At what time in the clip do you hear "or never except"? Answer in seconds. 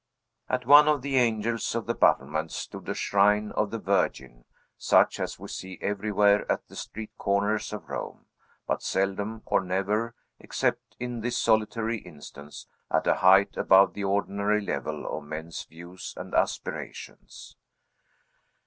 9.45-10.95